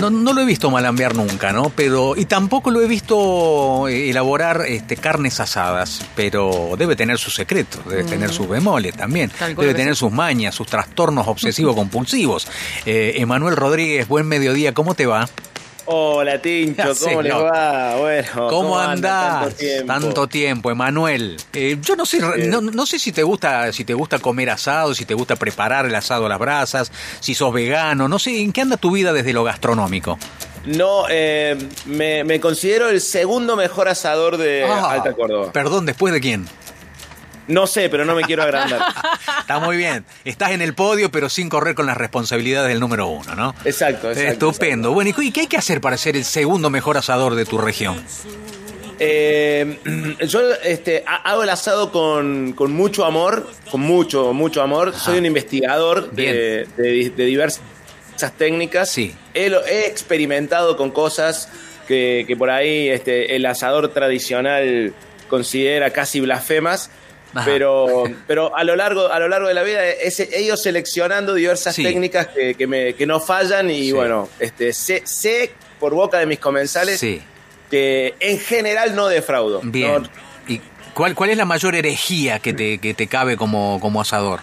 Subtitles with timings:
[0.00, 1.70] No, no lo he visto malambear nunca, ¿no?
[1.74, 2.16] Pero.
[2.16, 6.04] Y tampoco lo he visto eh, elaborar este, carnes asadas.
[6.16, 9.30] Pero debe tener sus secretos, debe tener sus bemoles también.
[9.56, 12.46] Debe tener sus mañas, sus trastornos obsesivo-compulsivos.
[12.86, 15.28] Eh, Emanuel Rodríguez, buen mediodía, ¿cómo te va?
[15.92, 17.42] Hola Tincho, ¿cómo no.
[17.44, 17.96] va?
[17.96, 19.56] Bueno, ¿Cómo, andás?
[19.84, 20.70] Tanto tiempo.
[20.70, 21.36] Emanuel.
[21.52, 24.94] Eh, yo no sé, no, no sé si te gusta, si te gusta comer asado,
[24.94, 28.52] si te gusta preparar el asado a las brasas, si sos vegano, no sé, ¿en
[28.52, 30.16] qué anda tu vida desde lo gastronómico?
[30.66, 35.50] No, eh, me, me considero el segundo mejor asador de Ah, Alta Córdoba.
[35.52, 36.46] Perdón, ¿después de quién?
[37.50, 38.80] No sé, pero no me quiero agrandar.
[39.40, 40.04] Está muy bien.
[40.24, 43.54] Estás en el podio, pero sin correr con las responsabilidades del número uno, ¿no?
[43.64, 44.30] Exacto, exacto.
[44.50, 44.92] Estupendo.
[44.92, 48.02] Bueno, ¿y qué hay que hacer para ser el segundo mejor asador de tu región?
[48.98, 49.78] Eh,
[50.26, 54.94] yo este, ha- hago el asado con, con mucho amor, con mucho, mucho amor.
[54.94, 57.62] Soy un investigador de, de- de diversas
[58.36, 58.90] técnicas.
[58.90, 59.14] Sí.
[59.34, 59.46] He,
[59.86, 61.48] experimentado con cosas
[61.88, 64.92] que, que por ahí este, el asador tradicional
[65.28, 66.90] considera casi blasfemas.
[67.44, 71.74] Pero, pero a lo largo a lo largo de la vida he ido seleccionando diversas
[71.76, 71.82] Sí.
[71.84, 73.92] técnicas que, que me- que no fallan y Sí.
[73.92, 77.22] bueno este sé, sé por boca de mis comensales Sí.
[77.70, 79.60] que en general no defraudo.
[79.62, 80.02] Bien.
[80.02, 80.08] No,
[80.48, 80.60] ¿Y
[80.92, 84.40] cuál, cuál es la mayor herejía que te, que te cabe como, como asador?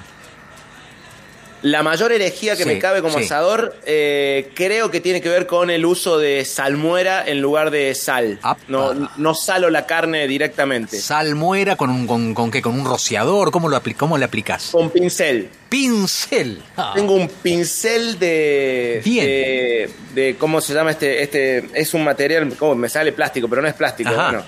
[1.63, 3.23] La mayor herejía que Sí, me cabe como sí.
[3.25, 7.95] asador eh, creo que tiene que ver con el uso de salmuera en lugar de
[7.95, 8.39] sal.
[8.67, 10.99] No, no salo la carne directamente.
[10.99, 14.69] Salmuera con un con, con qué, con un rociador, ¿cómo lo cómo le aplicas?
[14.71, 15.49] Con pincel.
[15.69, 16.61] Pincel.
[16.77, 19.25] Ah, Tengo un pincel de, Bien.
[19.25, 19.89] de.
[20.13, 21.21] de- ¿Cómo se llama este?
[21.23, 22.53] Este es un material.
[22.57, 22.75] ¿cómo?
[22.75, 24.11] Me sale plástico, pero no es plástico.
[24.13, 24.43] Bueno,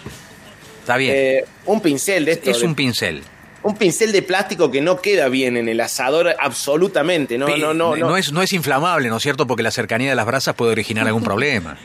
[0.82, 1.14] Está bien.
[1.16, 2.50] Eh, un pincel de esto.
[2.52, 3.22] es de- un pincel.
[3.64, 7.38] Un pincel de plástico que no queda bien en el asador absolutamente.
[7.38, 8.18] No, no, no, no.
[8.18, 9.48] es, no es inflamable, ¿no es cierto?
[9.48, 11.78] Porque la cercanía de las brasas puede originar algún problema.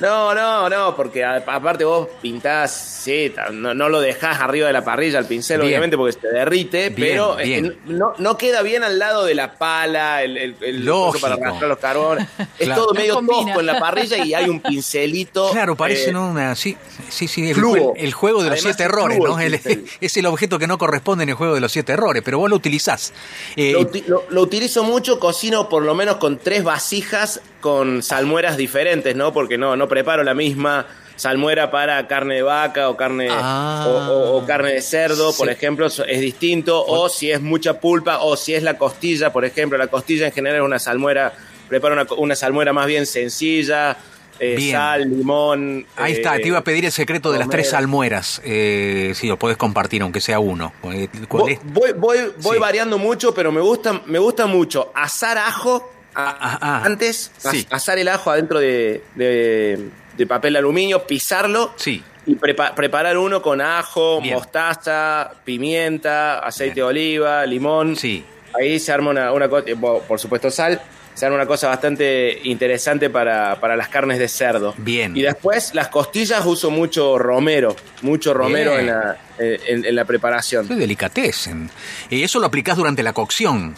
[0.00, 2.72] No, no, no, porque a- aparte vos pintás,
[3.02, 5.68] sí, no, no lo dejás arriba de la parrilla al pincel, Bien.
[5.70, 7.78] obviamente, porque se derrite, Bien, pero bien.
[7.86, 10.88] no, no queda bien al lado de la pala, el, el, el
[11.20, 12.26] para arrastrar los carbones.
[12.58, 15.50] Es todo No medio tosco en la parrilla y hay un pincelito.
[15.52, 16.30] Claro, parece eh, ¿no?
[16.30, 16.54] una.
[16.54, 16.76] Sí,
[17.08, 17.48] sí, sí.
[17.50, 17.92] El, fluo.
[17.96, 19.38] el juego de los Además, siete es errores, ¿no?
[19.40, 22.22] el El- es el objeto que no corresponde en el juego de los siete errores,
[22.24, 23.12] pero vos lo utilizás.
[23.56, 28.02] Eh, Lo, uti- lo- lo utilizo mucho, cocino por lo menos con tres vasijas con
[28.04, 29.32] salmueras diferentes, ¿no?
[29.32, 33.86] Porque no, no preparo la misma salmuera para carne de vaca o carne Ah.
[33.88, 36.84] o, o- o carne de cerdo, por ejemplo, es distinto.
[36.86, 40.32] O si es mucha pulpa, o si es la costilla, por ejemplo, la costilla en
[40.32, 41.32] general es una salmuera,
[41.68, 43.96] preparo una, salmuera más bien sencilla,
[44.38, 44.76] eh, Bien.
[44.76, 45.84] sal, limón.
[45.96, 48.40] Ahí está, eh, te iba a pedir el secreto de las tres salmueras.
[48.44, 50.72] Eh, si lo podés compartir, aunque sea uno.
[50.80, 51.60] ¿Cuál Voy, es?
[51.64, 52.60] voy, voy, voy Sí.
[52.60, 57.66] variando mucho, pero me gusta, me gusta mucho asar ajo a- Ah, ah, antes, sí.
[57.70, 62.02] asar el ajo adentro de, de- de papel de aluminio, pisarlo Sí.
[62.26, 64.34] y prepa- preparar uno con ajo, Bien.
[64.34, 66.74] mostaza, pimienta, aceite Bien.
[66.74, 67.96] de oliva, limón.
[67.96, 68.24] Sí.
[68.58, 69.64] Ahí se arma una, una cosa,
[70.08, 70.80] por supuesto sal,
[71.14, 74.74] se arma una cosa bastante interesante para, para las carnes de cerdo.
[74.78, 75.16] Bien.
[75.16, 78.80] Y después las costillas uso mucho romero, mucho romero Bien.
[78.82, 80.66] en la, en- en la preparación.
[80.66, 81.70] Qué delicatecen.
[82.10, 83.74] Y eso lo aplicás durante la cocción.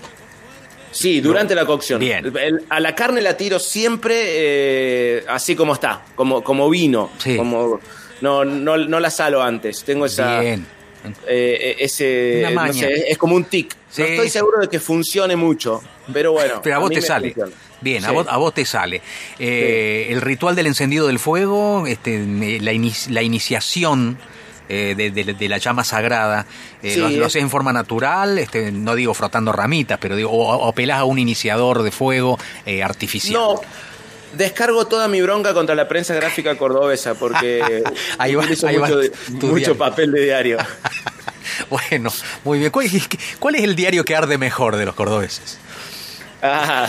[0.92, 2.00] Sí, durante la cocción.
[2.00, 2.32] Bien.
[2.36, 7.10] El- a la carne la tiro siempre eh, así como está, como, como vino.
[7.18, 7.36] Sí.
[7.36, 7.80] Como,
[8.20, 9.84] no, no, no la salo antes.
[9.84, 10.40] Tengo esa.
[10.40, 10.66] Bien.
[11.26, 12.38] eh, ese.
[12.40, 12.72] Una no maña.
[12.88, 13.74] sé, es como un tic.
[13.88, 14.02] Sí.
[14.02, 16.60] No estoy seguro de que funcione mucho, pero bueno.
[16.62, 17.28] Pero a vos te sale.
[17.32, 17.52] funciona.
[17.82, 19.00] Bien, a, vos, a vos te sale.
[19.38, 22.18] Eh, El ritual del encendido del fuego, este,
[22.60, 22.72] la,
[23.08, 24.18] la iniciación
[24.70, 26.46] eh, de, de- de la llama sagrada,
[26.82, 30.16] eh, Sí, lo, lo es- haces en forma natural, este, no digo frotando ramitas, pero
[30.16, 33.34] digo, o, o apelás a un iniciador de fuego eh, artificial.
[33.34, 33.60] No.
[34.32, 37.82] Descargo toda mi bronca contra la prensa gráfica cordobesa porque
[38.18, 39.00] Ahí va- ahí va mucho,
[39.40, 39.76] tu mucho diario.
[39.78, 40.58] papel de diario.
[41.68, 42.10] Bueno,
[42.44, 42.70] muy bien.
[42.70, 42.88] ¿Cuál,
[43.38, 45.58] cuál es el diario que arde mejor de los cordobeses?
[46.42, 46.88] Ah,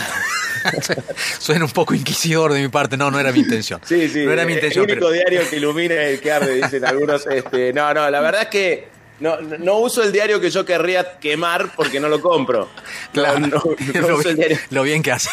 [1.38, 3.80] Suena un poco inquisidor de mi parte, no, no era mi intención.
[3.84, 4.24] Sí, sí.
[4.24, 4.84] No era mi el intención.
[4.84, 7.26] único pero- diario que ilumina es el que arde, dicen algunos.
[7.26, 8.88] Este, no, no, la verdad es que
[9.20, 12.68] no, no uso el diario que yo querría quemar porque no lo compro.
[13.12, 13.62] Claro, No, no,
[14.00, 14.66] no lo, uso el bien, diario.
[14.70, 15.30] lo bien que hace.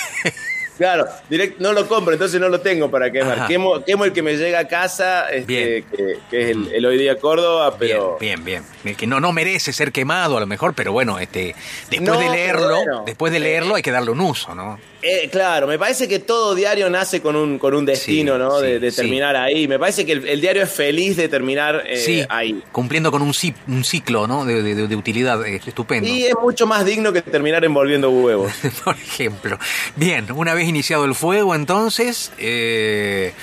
[0.79, 3.47] Claro, direct, no lo compro, entonces no lo tengo para quemar.
[3.47, 7.75] Quemo, quemo, el que me llega a casa, este, que, es el, hoy día Córdoba,
[7.77, 8.17] pero.
[8.17, 8.95] Bien, bien, bien.
[8.95, 11.53] Que no, no merece ser quemado a lo mejor, pero bueno, este,
[11.91, 14.79] después de leerlo, después de leerlo hay que darle un uso, ¿no?
[15.01, 18.59] Eh, claro, me parece que todo diario nace con un, con un destino, ¿no?
[18.59, 19.67] de, terminar ahí.
[19.67, 22.61] Me parece que el, diario es feliz de terminar eh, ahí.
[22.71, 23.33] Cumpliendo con un,
[23.67, 24.45] un ciclo, ¿no?
[24.45, 26.07] De, utilidad eh, estupendo.
[26.07, 28.51] Y es mucho más digno que terminar envolviendo huevos.
[28.83, 29.57] Por ejemplo.
[29.95, 32.31] Bien, una vez iniciado el fuego, entonces.
[32.37, 33.33] Eh,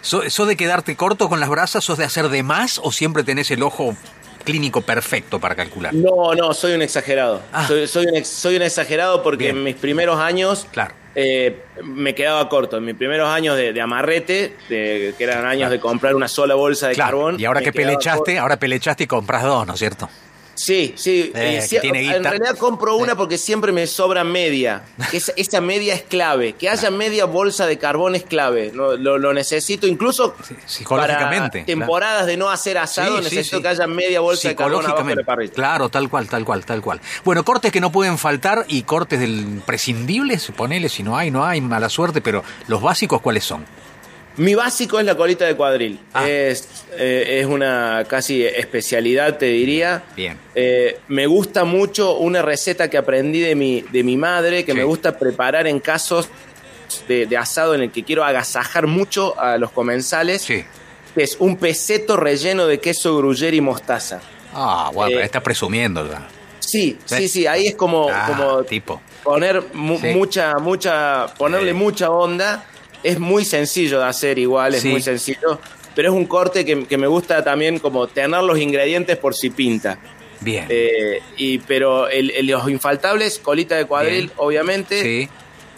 [0.00, 1.82] ¿Sos de quedarte corto con las brasas?
[1.82, 3.96] ¿Sos de hacer de más o siempre tenés el ojo
[4.46, 5.92] clínico perfecto para calcular.
[5.92, 7.42] No, no, soy un exagerado.
[7.52, 7.66] Ah.
[7.66, 10.94] Soy, soy, un, soy, un, exagerado porque en mis primeros años claro.
[11.18, 12.76] Eh, me quedaba corto.
[12.76, 16.94] En mis primeros años de, amarrete, que eran años de comprar una sola bolsa de
[16.94, 17.40] carbón.
[17.40, 20.10] Y ahora que pelechaste, ahora pelechaste y compras dos, ¿no es cierto?
[20.56, 21.30] Sí, sí.
[21.34, 24.82] Eh, en realidad compro una porque siempre me sobra media.
[25.12, 26.54] esa, media es clave.
[26.54, 28.72] Que haya media bolsa de carbón es clave.
[28.72, 31.60] Lo, necesito incluso psicológicamente.
[31.60, 35.50] Para temporadas de no hacer asado, necesito que haya media bolsa de carbón abajo de
[35.50, 37.00] Claro, tal cual, tal cual, tal cual.
[37.24, 41.44] Bueno, cortes que no pueden faltar y cortes del prescindibles, ponele si no hay, no
[41.44, 43.64] hay, mala suerte, pero los básicos, ¿cuáles son?
[44.36, 45.98] Mi básico es la colita de cuadril.
[46.12, 46.28] Ah.
[46.28, 46.68] Es,
[46.98, 50.04] eh, es una casi especialidad, te diría.
[50.14, 50.38] Bien.
[50.54, 54.84] Eh, me gusta mucho una receta que aprendí de mi, de mi madre, que me
[54.84, 56.28] gusta preparar en casos
[57.08, 60.42] de, asado en el que quiero agasajar mucho a los comensales.
[60.42, 60.64] Sí.
[61.14, 64.20] Que es un peseto relleno de queso gruyere y mostaza.
[64.52, 66.28] Ah, bueno, eh, está presumiendo ya.
[66.60, 69.00] Sí, sí, sí, ahí es como, ah, como tipo.
[69.22, 72.66] poner mucha, mucha, ponerle mucha onda
[73.02, 75.60] es muy sencillo de hacer igual, es muy sencillo,
[75.94, 79.98] pero es un corte que, me gusta también como tener los ingredientes por si pinta.
[80.40, 80.66] Bien.
[80.68, 82.08] Eh, y, pero
[82.42, 85.02] los infaltables, colita de cuadril, obviamente.
[85.02, 85.28] Sí.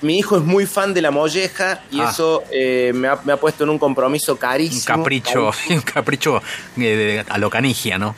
[0.00, 2.10] Mi hijo es muy fan de la molleja y ah.
[2.12, 4.78] eso eh, me, ha, puesto en un compromiso carísimo.
[4.80, 6.42] Un capricho, un capricho
[6.78, 8.14] eh, a lo canigia, ¿no?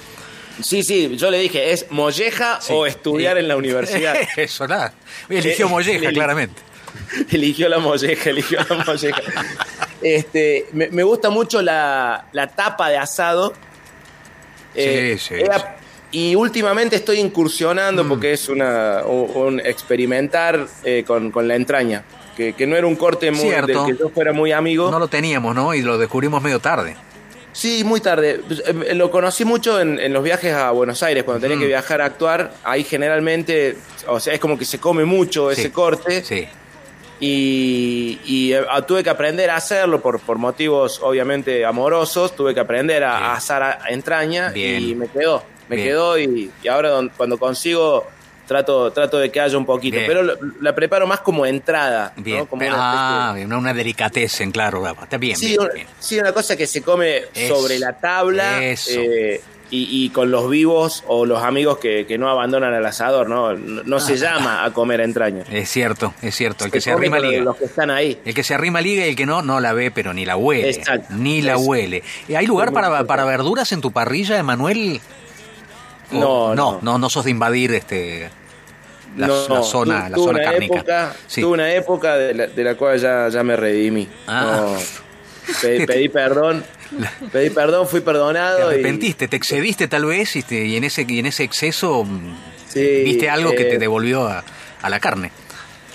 [0.63, 4.17] Sí, sí, yo le dije, ¿es molleja o estudiar en la universidad?
[4.37, 4.93] Eso, nada.
[5.29, 6.70] Eligió molleja, claramente.
[7.31, 9.23] eligió la molleja, eligió la molleja.
[10.03, 12.25] Este, me, gusta mucho la,
[12.57, 13.53] tapa de asado.
[14.75, 15.35] sí, eh, sí,
[16.11, 18.09] Y últimamente estoy incursionando mm.
[18.09, 22.05] porque es una, un, experimentar eh, con, la entraña.
[22.37, 24.91] Que, no era un corte muy, del que yo fuera muy amigo.
[24.91, 25.75] No lo teníamos, ¿no?
[25.75, 26.97] Y lo descubrimos medio tarde.
[27.53, 28.41] Sí, muy tarde.
[28.49, 31.69] Eh, lo conocí mucho en, los viajes a Buenos Aires, cuando tenía que mm.
[31.69, 32.55] viajar a actuar.
[32.65, 33.77] Ahí generalmente,
[34.07, 36.25] o sea, es como que se come mucho ese corte.
[36.25, 36.49] Sí
[37.21, 43.05] y, eh, tuve que aprender a hacerlo por, por motivos obviamente amorosos, tuve que aprender
[43.05, 48.07] a, asar entraña y me quedó, me quedó y, ahora cuando consigo
[48.47, 50.23] trato, trato de que haya un poquito, pero
[50.61, 52.13] la preparo más como entrada.
[52.17, 52.47] Bien.
[52.47, 55.37] Como una, ah, una delicatessen, claro, está bien.
[55.37, 55.57] Sí,
[56.19, 58.65] una, cosa que se come sobre la tabla.
[58.65, 58.99] Eso.
[58.99, 59.41] Eh,
[59.71, 63.55] y, con los vivos o los amigos que, no abandonan al asador, ¿no?
[63.55, 64.17] No, se ah.
[64.17, 65.47] llama a comer entrañas.
[65.51, 66.65] Es cierto, es cierto.
[66.65, 67.43] El que se arrima liga.
[67.43, 68.19] Los que están ahí.
[68.25, 70.37] El que se arrima liga y el que no, no la ve, pero ni la
[70.37, 70.71] huele.
[70.71, 71.15] Exacto.
[71.15, 72.03] Ni la huele.
[72.37, 75.01] ¿Hay lugar para, para verduras en tu parrilla, Emanuel?
[76.11, 78.31] No, no, no, no, sos de invadir este
[79.17, 79.29] la,
[79.63, 81.15] zona, la zona cárnica.
[81.33, 84.09] Tuve una época de la, cual ya, ya me redimí.
[84.27, 84.77] Ah.
[85.87, 86.65] pedí perdón
[87.33, 88.59] Pedí perdón, fui perdonado.
[88.59, 92.35] Te arrepentiste, te excediste tal vez y, en, ese, y en ese exceso mm,
[92.75, 94.43] viste algo que te eh, devolvió a,
[94.89, 95.31] la carne.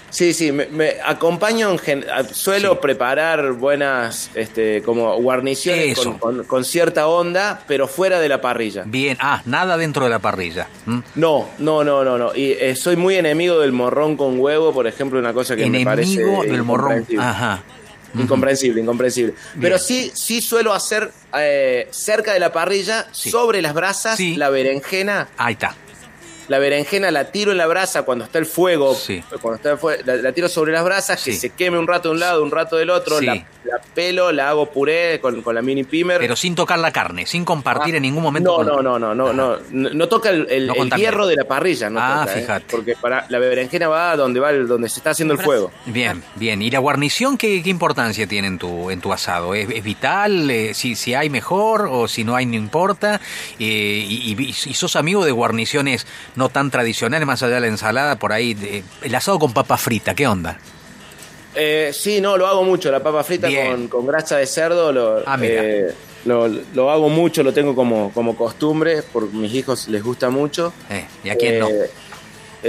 [0.10, 6.00] Sí, sí, me, acompaño, en suelo preparar buenas este, como guarniciones
[6.48, 8.84] con, cierta onda, pero fuera de la parrilla.
[8.86, 10.70] Bien, ah, nada dentro de la parrilla.
[11.16, 12.34] No, no, no, no, no.
[12.34, 15.84] Y eh, soy muy enemigo del morrón con huevo, por ejemplo, una cosa que me
[15.84, 16.14] parece...
[16.14, 17.64] Enemigo del morrón, ajá.
[18.18, 19.34] Incomprensible, incomprensible.
[19.60, 25.30] Pero sí, sí suelo hacer eh, cerca de la parrilla, sobre las brasas, la berenjena.
[25.38, 25.76] Ahí está.
[26.48, 28.98] La berenjena la tiro en la brasa cuando está el fuego.
[29.42, 32.16] Cuando está el fuego la, tiro sobre las brasas, que se queme un rato de
[32.16, 33.20] un lado, un rato del otro.
[33.22, 36.20] La, la, pelo, la hago puré con, la mini pimer.
[36.20, 38.64] Pero sin tocar la carne, sin compartir ah, en ningún momento.
[38.64, 41.90] No, no, no, no, no, no, toca el, hierro de la parrilla.
[41.90, 42.40] No ah, ¿eh?
[42.42, 42.66] fíjate.
[42.70, 45.72] porque para, la berenjena va donde va donde se está haciendo el fuego.
[45.86, 46.62] Bien, bien.
[46.62, 49.54] ¿Y la guarnición qué, importancia tiene en tu, en tu asado?
[49.56, 50.50] ¿Es, vital?
[50.50, 53.20] Eh, si, si hay mejor o si no hay no importa.
[53.60, 58.18] Eh, y, y, sos amigo de guarniciones no tan tradicionales, más allá de la ensalada,
[58.18, 60.58] por ahí, el asado con papa frita, ¿qué onda?
[61.56, 63.48] Eh, sí, no, lo hago mucho, la papa frita
[63.90, 65.94] con, grasa de cerdo, ah, eh,
[66.26, 70.74] lo, lo, hago mucho, lo tengo como, como costumbre, por mis hijos les gusta mucho.
[70.90, 71.70] Eh, ¿Y a quién no?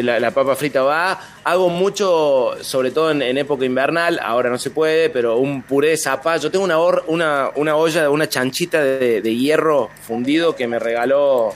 [0.02, 1.18] la, papa frita va.
[1.44, 5.96] Hago mucho, sobre todo en, época invernal, ahora no se puede, pero un puré de
[5.96, 6.50] zapallo.
[6.50, 11.54] Tengo una, una, una olla, una chanchita de, hierro fundido que me regaló.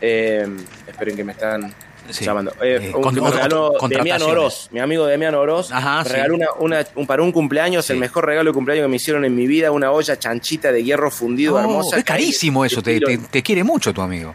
[0.00, 0.46] Eh,
[0.86, 1.74] esperen que me están
[2.18, 2.54] llamando.
[2.62, 5.70] Eh, un, me regaló Demiano Oroz, mi amigo Demiano Oroz.
[5.70, 9.24] me regaló una, un, para un cumpleaños, el mejor regalo de cumpleaños que me hicieron
[9.24, 11.98] en mi vida, una olla chanchita de hierro fundido oh, hermosa.
[11.98, 14.34] Es carísimo eso, te, te, quiere mucho tu amigo.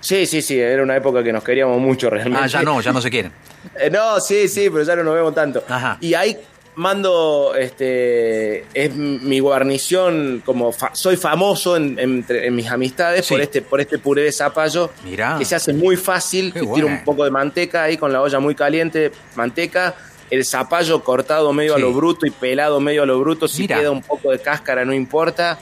[0.00, 2.44] Sí, sí, sí, era una época que nos queríamos mucho realmente.
[2.44, 3.32] Ah, ya no, ya no se quieren.
[3.80, 5.64] Eh, no, sí, sí, pero ya no nos vemos tanto.
[5.66, 5.96] Ajá.
[5.98, 6.38] Y ahí
[6.76, 13.98] mando, este, es mi guarnición, como soy famoso en, mis amistades por este por este
[13.98, 15.36] puré de zapallo, Mirá.
[15.38, 18.40] que se hace muy fácil, que tiro un poco de manteca ahí con la olla
[18.40, 19.94] muy caliente, manteca,
[20.30, 23.90] el zapallo cortado medio a lo bruto y pelado medio a lo bruto, si queda
[23.90, 25.58] un poco de cáscara no importa,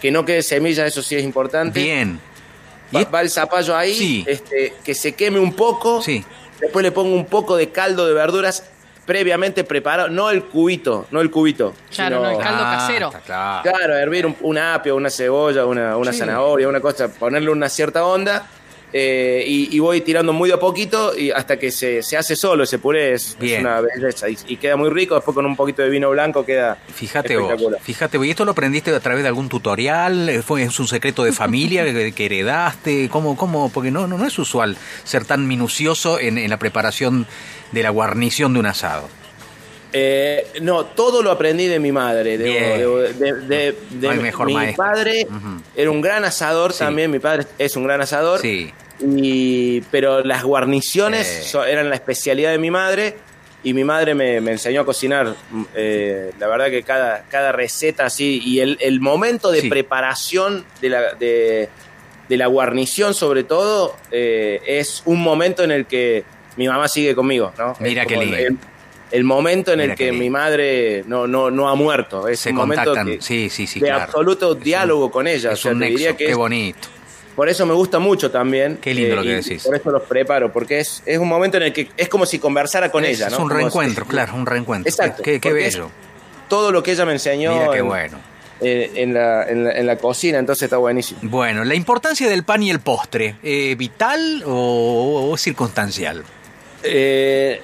[0.00, 1.82] que no quede semilla, eso sí es importante.
[1.82, 2.20] Bien.
[2.94, 6.00] Va, el zapallo ahí, este, que se queme un poco.
[6.00, 6.24] Sí.
[6.60, 8.62] Después le pongo un poco de caldo de verduras
[9.06, 11.72] previamente preparado, no el cubito, no el cubito.
[11.94, 13.12] Claro, no el caldo ah, casero.
[13.24, 13.96] Claro.
[13.96, 18.48] hervir un, apio, una cebolla, una, una zanahoria, una cosa, ponerle una cierta onda
[18.92, 22.78] eh, y, voy tirando muy de a poquito y hasta que se, hace solo ese
[22.78, 26.46] puré es, una belleza y, queda muy rico después con un poquito de vino blanco
[26.46, 30.62] queda fíjate vos, fíjate y esto lo aprendiste a través de algún tutorial eh, fue
[30.62, 35.24] es un secreto de familia que, heredaste cómo cómo porque no, no, es usual ser
[35.24, 37.26] tan minucioso en, la preparación
[37.72, 39.08] de la guarnición de un asado
[39.98, 42.36] eh, no, todo lo aprendí de mi madre.
[42.36, 45.26] De, de, mejor mi padre
[45.74, 47.10] era un gran asador también.
[47.10, 48.40] Mi padre es un gran asador.
[48.40, 48.72] Sí.
[49.00, 53.16] Y, pero las guarniciones eran la especialidad de mi madre
[53.62, 55.34] y mi madre me, enseñó a cocinar.
[55.74, 61.14] Eh, la verdad que cada, cada receta así y el, momento de preparación de la,
[61.14, 61.68] de,
[62.28, 66.24] la guarnición sobre todo eh, es un momento en el que
[66.56, 67.52] mi mamá sigue conmigo.
[67.58, 67.76] ¿no?
[67.80, 68.60] Mira qué lindo.
[69.10, 72.28] El, momento en el que, mi madre no, no, no ha muerto.
[72.28, 75.52] Es un momento sí, sí, sí, de absoluto diálogo con ella.
[75.52, 76.88] Es un nexo, qué bonito.
[77.36, 78.78] Por eso me gusta mucho también.
[78.78, 79.62] Qué lindo lo que decís.
[79.62, 82.38] Por eso los preparo, porque es, es un momento en el que es como si
[82.38, 83.36] conversara con ella, ¿no?
[83.36, 84.88] Es un reencuentro, claro, un reencuentro.
[84.88, 85.22] Exacto.
[85.22, 85.90] Qué, bello.
[86.48, 87.52] Todo lo que ella me enseñó.
[87.52, 88.18] Mira qué bueno.
[88.58, 91.20] En, la, en, la, cocina, entonces está buenísimo.
[91.24, 96.24] Bueno, la importancia del pan y el postre, eh, ¿vital o, circunstancial?
[96.82, 97.60] Eh,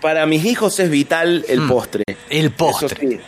[0.00, 1.68] para mis hijos es vital el mm.
[1.68, 2.04] postre.
[2.28, 3.20] El postre.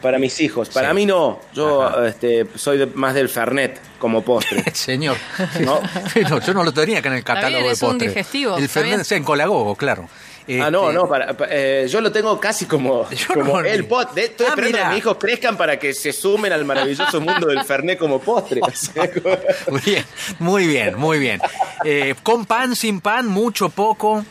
[0.00, 0.68] Para mis hijos.
[0.70, 1.40] Para mí no.
[1.54, 4.64] Yo este, soy más del Fernet como postre.
[4.74, 5.16] Señor.
[5.60, 5.80] ¿No?
[6.46, 8.08] yo no lo tenía acá en el catálogo de postre.
[8.08, 8.56] digestivo.
[8.56, 10.08] El Fernet en Colagogo, claro.
[10.58, 14.24] Ah, no, este, no, para, eh, yo lo tengo casi como, como el postre.
[14.24, 17.62] Estoy ah, esperando que mis hijos crezcan para que se sumen al maravilloso mundo del
[17.64, 18.60] Fernet como postre.
[19.68, 20.04] muy bien,
[20.38, 21.40] muy bien, muy bien.
[21.84, 24.24] Eh, ¿Con pan, sin pan, mucho, poco?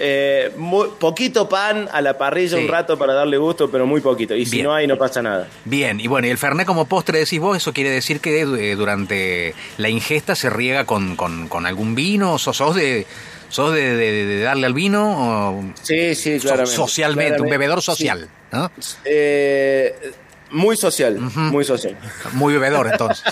[0.00, 0.52] Eh,
[1.00, 4.34] poquito pan a la parrilla un rato para darle gusto, pero muy poquito.
[4.34, 5.48] Y si no hay, no pasa nada.
[5.64, 8.76] Bien, y bueno, y el Fernet como postre decís vos, eso quiere decir que eh,
[8.76, 13.06] durante la ingesta se riega con, con, algún vino, sos, sos de...
[13.50, 15.72] ¿Sos de, darle al vino?
[15.82, 16.76] sí, sí, claramente.
[16.76, 18.70] socialmente, un bebedor social, ¿no?
[19.06, 19.94] Eh,
[20.50, 21.96] muy social, muy social.
[22.32, 23.24] Muy bebedor, entonces.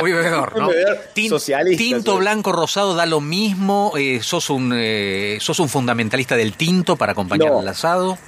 [0.00, 0.68] Muy bebedor, ¿no?
[1.28, 1.82] socialista.
[1.82, 3.92] Tinto, blanco, rosado da lo mismo.
[3.96, 8.18] Eh, sos, un, eh, ¿Sos un fundamentalista del tinto para acompañar el asado?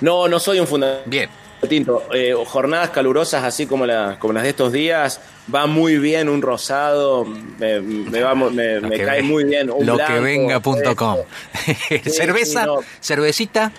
[0.00, 1.10] No, no soy un fundamentalista.
[1.10, 1.30] Bien.
[1.68, 2.04] Tinto.
[2.14, 3.84] Eh, jornadas calurosas así como,
[4.18, 5.20] como las de estos días,
[5.54, 11.18] va muy bien un rosado, me, me, cae muy bien un Lo que venga.com.
[12.06, 12.66] Cerveza,
[13.00, 13.72] cervecita.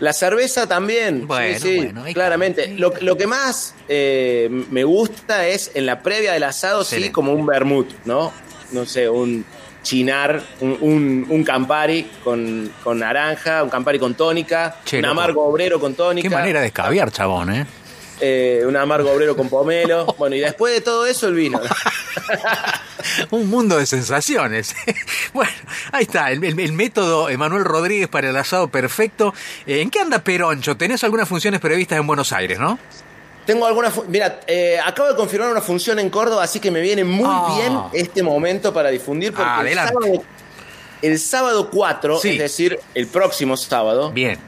[0.00, 2.74] La cerveza también, sí, claramente.
[2.76, 7.46] Lo, que más eh, me gusta es en la previa del asado, sí, como un
[7.46, 8.32] vermut, ¿no?
[8.72, 9.44] No sé, un
[9.84, 16.28] chinar, un, un, campari con, naranja, un campari con tónica, un amargo obrero con tónica.
[16.28, 17.66] Qué manera de escabiar, chabón, ¿eh?
[18.20, 20.06] eh un amargo obrero con pomelo.
[20.18, 21.60] Bueno, y después de todo eso, el vino.
[23.30, 24.74] un mundo de sensaciones.
[25.32, 25.52] bueno,
[25.92, 26.40] ahí está, el,
[26.72, 29.34] método Emanuel Rodríguez para el asado perfecto.
[29.66, 30.76] Eh, ¿En qué anda Peroncho?
[30.76, 32.78] ¿Tenés algunas funciones previstas en Buenos Aires, no?
[33.46, 33.92] Tengo alguna.
[34.08, 37.54] Mira, eh, acabo de confirmar una función en Córdoba, así que me viene muy ah.
[37.56, 39.34] bien este momento para difundir.
[39.34, 40.24] Porque el sábado,
[41.02, 44.10] el sábado 4, es decir, el próximo sábado.
[44.12, 44.38] Bien.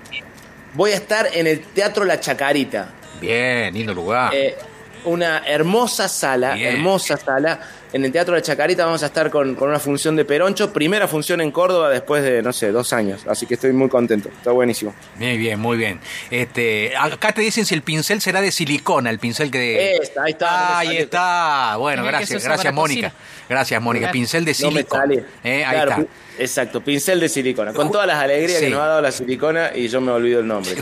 [0.73, 2.93] Voy a estar en el Teatro La Chacarita.
[3.21, 4.35] Bien, lindo lugar.
[4.35, 4.57] Eh,
[5.05, 7.61] una hermosa sala, hermosa sala.
[7.93, 11.41] En el Teatro de Chacarita vamos a estar con, una función de Peroncho, primera función
[11.41, 13.27] en Córdoba después de, no sé, dos años.
[13.27, 14.95] Así que estoy muy contento, está buenísimo.
[15.17, 16.01] Muy bien, muy bien.
[16.31, 19.99] Este, acá te dicen si el pincel será de silicona, el pincel que...
[20.23, 20.79] ahí está.
[20.79, 21.77] ahí está.
[21.77, 23.13] Bueno, gracias, gracias Mónica.
[23.49, 25.15] Gracias Mónica, pincel de silicona.
[25.45, 26.07] Eh, ahí está.
[26.39, 29.89] Exacto, pincel de silicona, con todas las alegrías que nos ha dado la silicona y
[29.89, 30.75] yo me olvido el nombre.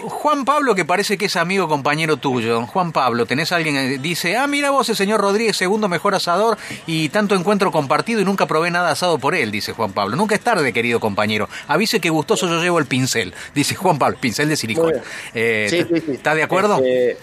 [0.00, 2.64] Juan Pablo, que parece que es amigo compañero tuyo.
[2.66, 6.58] Juan Pablo, tenés alguien que dice, ah, mira vos, el señor Rodríguez, segundo mejor asador
[6.86, 10.16] y tanto encuentro compartido y nunca probé nada asado por él, dice Juan Pablo.
[10.16, 11.48] Nunca es tarde, querido compañero.
[11.66, 15.00] Avise que gustoso yo llevo el pincel, dice Juan Pablo, pincel de silicona.
[15.34, 16.76] Eh, ¿Está de acuerdo?
[16.76, 17.18] Este,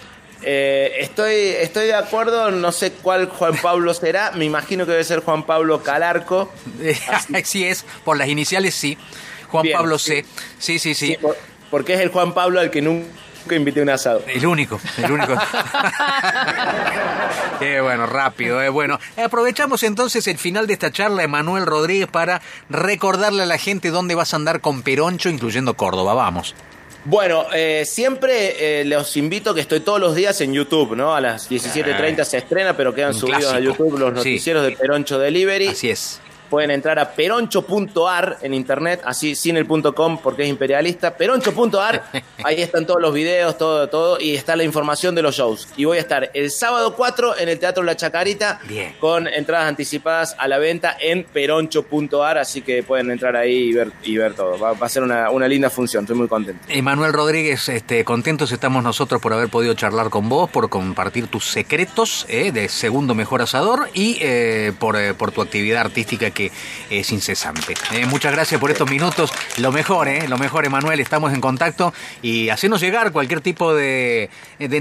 [0.46, 5.04] eh, estoy, estoy de acuerdo, no sé cuál Juan Pablo será, me imagino que debe
[5.04, 6.52] ser Juan Pablo Calarco.
[7.34, 8.98] Así es, por las iniciales sí.
[9.50, 10.26] Juan Pablo C.
[10.58, 11.16] Sí, sí, sí.
[11.70, 13.08] porque es el Juan Pablo al que nunca
[13.52, 14.24] invité un asado.
[14.28, 15.34] El único, el único.
[17.60, 18.70] Qué bueno, rápido, eh.
[18.70, 19.00] bueno.
[19.24, 24.16] Aprovechamos entonces el final de esta charla, Emanuel Rodríguez, para recordarle a la gente dónde
[24.16, 26.14] vas a andar con Peroncho, incluyendo Córdoba.
[26.14, 26.56] Vamos.
[27.06, 31.14] Bueno, eh, siempre eh, los invito que estoy todos los días en YouTube, ¿no?
[31.14, 35.68] A las 17.30 se estrena, pero quedan subidos a YouTube los noticieros de Peroncho Delivery.
[35.68, 36.22] Así es
[36.54, 42.04] pueden entrar a peroncho.ar en internet, así sin el punto .com porque es imperialista, peroncho.ar,
[42.44, 45.68] ahí están todos los videos, todo, todo, y está la información de los shows.
[45.78, 48.60] Y voy a estar el sábado 4 en el Teatro La Chacarita
[49.00, 53.92] con entradas anticipadas a la venta en peroncho.ar, así que pueden entrar ahí y ver,
[54.04, 54.60] y ver todo.
[54.60, 56.64] Va, a ser una, linda función, estoy muy contento.
[56.70, 61.46] Emanuel Rodríguez, este, contentos estamos nosotros por haber podido charlar con vos, por compartir tus
[61.46, 66.43] secretos eh, de segundo mejor asador y eh, por, eh, por tu actividad artística que
[66.90, 67.74] es incesante.
[67.92, 69.32] Eh, muchas gracias por estos minutos.
[69.58, 70.28] Lo mejor, ¿eh?
[70.28, 71.00] Lo mejor, Emanuel.
[71.00, 74.30] Estamos en contacto y hacernos llegar cualquier tipo de,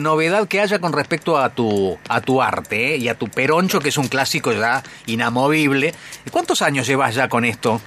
[0.00, 2.96] novedad que haya con respecto a tu, a tu arte ¿eh?
[2.96, 5.94] y a tu peroncho, que es un clásico ya inamovible.
[6.30, 7.80] ¿Cuántos años llevas ya con esto?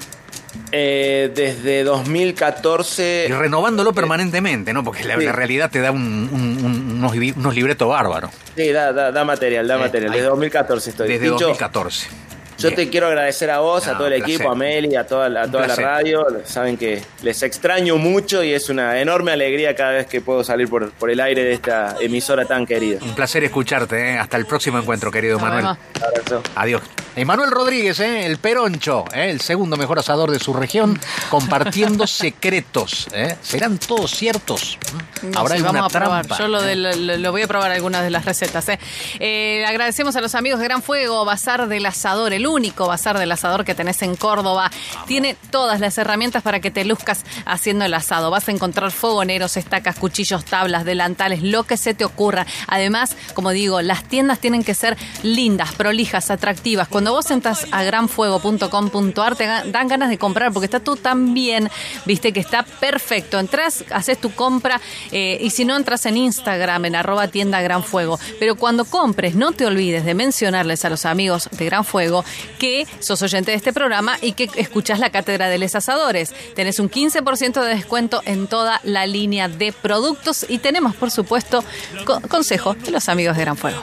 [0.72, 3.27] Eh, desde 2014.
[3.29, 4.84] Y renovándolo permanentemente, ¿no?
[4.84, 8.32] Porque la, realidad te da unos, unos, libretos bárbaros.
[8.55, 10.12] Sí, da, da, material, da material.
[10.12, 11.08] Desde 2014 estoy.
[11.08, 12.08] Desde 2014.
[12.57, 15.50] Yo te quiero agradecer a vos, a todo el equipo, a Meli, a toda, a
[15.50, 16.25] toda la radio.
[16.45, 20.69] Saben que les extraño mucho y es una enorme alegría cada vez que puedo salir
[20.69, 23.00] por, por el aire de esta emisora tan querida.
[23.01, 24.13] Un placer escucharte.
[24.13, 24.17] ¿eh?
[24.17, 25.65] Hasta el próximo encuentro, querido Manuel.
[25.65, 26.41] Abrazo.
[26.55, 26.81] Adiós.
[27.15, 28.25] Emanuel Rodríguez, ¿eh?
[28.25, 29.29] el Peroncho, ¿eh?
[29.29, 30.99] el segundo mejor asador de su región,
[31.30, 33.08] compartiendo secretos.
[33.13, 33.38] ¿eh?
[33.41, 34.77] ¿Serán todos ciertos?
[35.34, 36.25] Habrá vamos a probar.
[36.38, 38.67] Yo lo, voy a probar algunas de las recetas.
[38.67, 43.65] agradecemos a los amigos de Gran Fuego, Bazar del Asador, el único bazar del asador
[43.65, 44.71] que tenés en Córdoba.
[45.08, 48.31] Tiene todas las herramientas para que te luzcas haciendo el asado.
[48.31, 52.45] Vas a encontrar fogoneros, estacas, cuchillos, tablas, delantales, lo que se te ocurra.
[52.67, 56.88] Además, como digo, las tiendas tienen que ser lindas, prolijas, atractivas.
[56.88, 61.69] Cuando vos entras a granfuego.com.ar te dan ganas de comprar porque está todo tan bien,
[62.05, 63.39] viste que está perfecto.
[63.39, 64.81] Entras, haces tu compra
[65.12, 68.19] eh, y si no entras en Instagram, en arroba tienda Gran Fuego.
[68.39, 72.23] Pero cuando compres, no te olvides de mencionarles a los amigos de Gran Fuego
[72.60, 76.34] que sos oyente de este programa y que escuchas la Cátedra de los Asadores.
[76.56, 81.63] Tenés un 15% de descuento en toda la línea de productos y tenemos, por supuesto,
[82.30, 83.82] consejo de los amigos de Gran Fuego.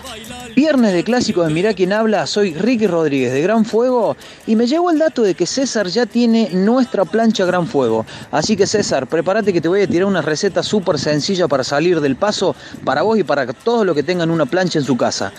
[0.54, 4.66] Viernes de clásico de Mirá quién habla, soy Ricky Rodríguez de Gran Fuego y me
[4.66, 8.04] llegó el dato de que César ya tiene nuestra plancha Gran Fuego.
[8.30, 12.02] Así que César, prepárate que te voy a tirar una receta súper sencilla para salir
[12.02, 15.32] del paso para vos y para todos los que tengan una plancha en su casa.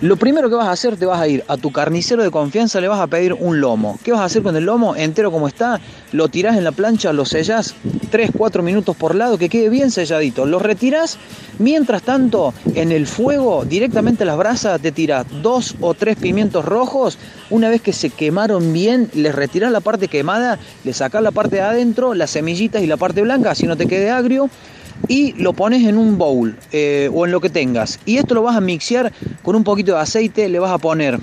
[0.00, 2.80] Lo primero que vas a hacer, te vas a ir a tu carnicero de confianza,
[2.80, 3.98] le vas a pedir un lomo.
[4.02, 4.96] ¿Qué vas a hacer con el lomo?
[4.96, 5.80] Entero como está,
[6.12, 7.74] lo tirás en la plancha, lo sellás
[8.10, 10.46] 3-4 minutos por lado, que quede bien selladito.
[10.46, 11.18] Lo retirás,
[11.58, 17.18] mientras tanto, en el fuego, directamente las brasas, te tiras dos o tres pimientos rojos.
[17.50, 21.56] Una vez que se quemaron bien, les retirás la parte quemada, le sacás la parte
[21.56, 24.48] de adentro, las semillitas y la parte blanca, así no te quede agrio
[25.08, 27.98] y lo pones en un bowl eh, o en lo que tengas.
[28.06, 29.12] Y esto lo vas a mixear
[29.42, 31.18] con un poquito de aceite, le vas a poner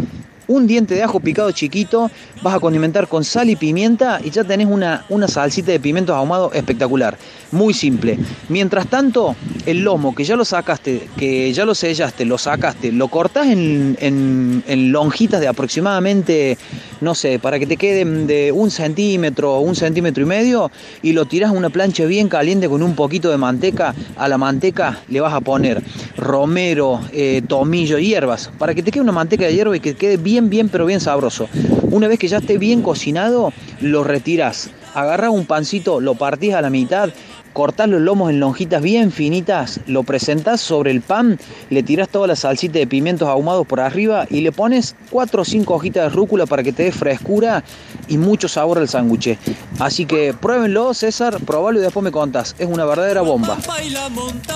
[0.52, 2.12] un diente de ajo picado chiquito,
[2.42, 6.16] vas a condimentar con sal y pimienta y ya tenés una, una salsita de pimientos
[6.16, 7.18] ahumados espectacular.
[7.52, 8.18] Muy simple.
[8.50, 9.36] Mientras tanto,
[9.66, 13.98] el lomo que ya lo sacaste, que ya lo sellaste, lo sacaste, lo cortás en,
[14.00, 16.58] en, lonjitas de aproximadamente,
[17.02, 21.14] no sé, para que te queden de un centímetro o un centímetro y medio y
[21.14, 23.94] lo tirás a una plancha bien caliente con un poquito de manteca.
[24.18, 25.82] A la manteca le vas a poner
[26.18, 30.18] romero, eh, tomillo, hierbas, para que te quede una manteca de hierba y que quede
[30.18, 31.48] bien bien, pero bien sabroso.
[31.84, 34.70] Una vez que ya esté bien cocinado, lo retiras.
[34.94, 37.10] Agarras un pancito, lo partís a la mitad
[37.54, 42.28] cortás los lomos en lonjitas bien finitas, lo presentás sobre el pan, le tirás toda
[42.28, 46.10] la salsita de pimientos ahumados por arriba y le pones 4 o 5 hojitas de
[46.10, 47.64] rúcula para que te dé frescura
[48.08, 49.38] y mucho sabor al sándwich.
[49.80, 52.56] Así que pruébenlo, César, probalo y después me contas.
[52.60, 53.58] Es una verdadera bomba.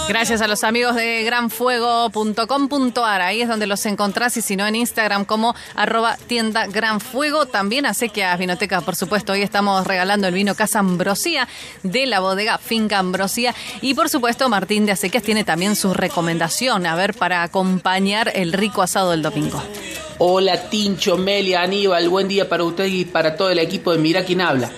[0.07, 3.21] Gracias a los amigos de granfuego.com.ar.
[3.21, 7.45] Ahí es donde los encontrás y si no en Instagram como arroba tienda Gran Fuego.
[7.45, 9.33] También a Sequias Vinoteca, por supuesto.
[9.33, 11.47] Hoy estamos regalando el vino Casa Ambrosía
[11.83, 13.55] de la bodega Finca Ambrosía.
[13.81, 18.53] Y por supuesto, Martín de Acequias tiene también su recomendación, a ver, para acompañar el
[18.53, 19.59] rico asado del domingo.
[20.19, 24.23] Hola Tincho, Melia, Aníbal, buen día para usted y para todo el equipo de Mira
[24.23, 24.71] quién habla.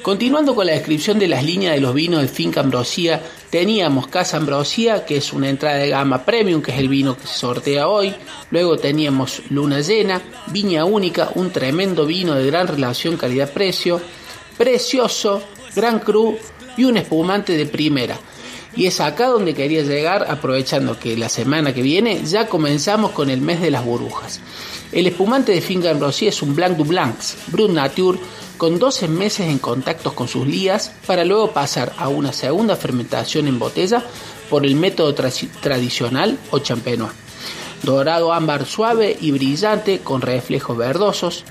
[0.00, 3.20] Continuando con la descripción de las líneas de los vinos de Finca Ambrosía,
[3.50, 7.26] teníamos Casa Ambrosía, que es una entrada de gama premium, que es el vino que
[7.26, 8.14] se sortea hoy.
[8.50, 14.00] Luego teníamos Luna Llena, Viña Única, un tremendo vino de gran relación calidad-precio.
[14.56, 15.42] Precioso,
[15.74, 16.38] Gran Cru
[16.80, 18.18] y un espumante de primera.
[18.74, 23.28] Y es acá donde quería llegar, aprovechando que la semana que viene ya comenzamos con
[23.28, 24.40] el mes de las burbujas.
[24.90, 28.18] El espumante de Finca Ambrosía es un Blanc du Blancs, Brut Nature,
[28.56, 33.46] con 12 meses en contacto con sus lías para luego pasar a una segunda fermentación
[33.46, 34.02] en botella
[34.48, 37.12] por el método tradicional o champenois.
[37.82, 41.44] Dorado ámbar suave y brillante con reflejos verdosos.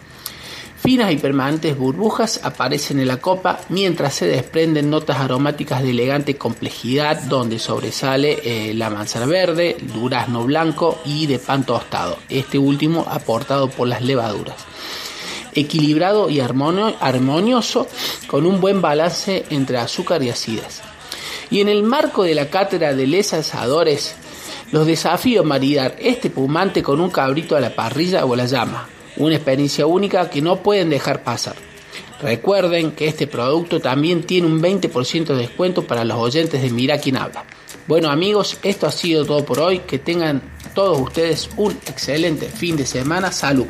[0.90, 6.36] Finas y permanentes burbujas aparecen en la copa mientras se desprenden notas aromáticas de elegante
[6.36, 13.06] complejidad donde sobresale eh, la manzana verde, durazno blanco y de pan tostado, este último
[13.08, 14.56] aportado por las levaduras.
[15.54, 17.88] Equilibrado y armonioso
[18.26, 20.82] con un buen balance entre azúcar y acidez.
[21.52, 24.16] Y en el marco de la cátedra de les asadores,
[24.72, 28.90] los desafío maridar este pumante con un cabrito a la parrilla o a la llama,
[29.20, 31.56] una experiencia única que no pueden dejar pasar.
[32.22, 36.98] Recuerden que este producto también tiene un 20% de descuento para los oyentes de Mira
[36.98, 37.46] quién habla.
[37.88, 39.80] Bueno amigos, esto ha sido todo por hoy.
[39.80, 40.42] Que tengan
[40.74, 43.32] todos ustedes un excelente fin de semana.
[43.32, 43.68] Salud.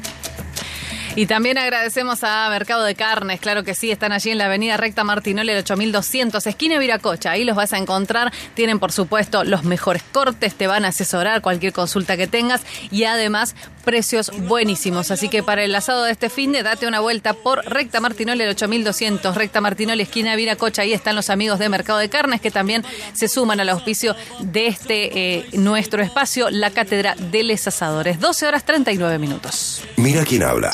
[1.15, 4.77] Y también agradecemos a Mercado de Carnes, claro que sí, están allí en la avenida
[4.77, 9.63] Recta Martinoli, el 8200, esquina Viracocha, ahí los vas a encontrar, tienen por supuesto los
[9.63, 13.55] mejores cortes, te van a asesorar cualquier consulta que tengas y además
[13.89, 17.65] precios buenísimos, así que para el asado de este fin de date una vuelta por
[17.65, 22.07] Recta Martinoli, el 8200, Recta Martinoli, esquina Viracocha, ahí están los amigos de Mercado de
[22.07, 27.41] Carnes que también se suman al auspicio de este eh, nuestro espacio, la Cátedra de
[27.41, 29.81] Les Asadores, 12 horas 39 minutos.
[29.97, 30.71] Mira quién habla